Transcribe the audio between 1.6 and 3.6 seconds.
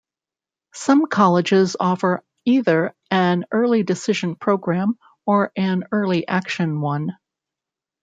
offer either an